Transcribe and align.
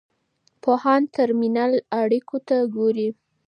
پوهان 0.61 1.01
د 1.07 1.11
ترمینل 1.15 1.73
اړیکو 2.01 2.37
ته 2.47 2.55
ګوري. 2.75 3.09